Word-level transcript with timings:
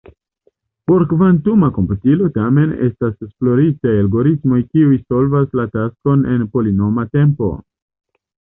Por 0.91 1.03
kvantuma 1.09 1.67
komputilo, 1.75 2.29
tamen, 2.37 2.71
estas 2.87 3.13
esploritaj 3.27 3.93
algoritmoj 4.05 4.63
kiuj 4.71 4.97
solvas 5.13 5.55
la 5.61 5.67
taskon 5.77 6.25
en 6.37 6.51
polinoma 6.57 7.07
tempo. 7.19 7.53